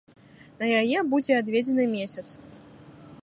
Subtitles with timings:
[0.61, 2.27] На яе будзе адведзены месяц.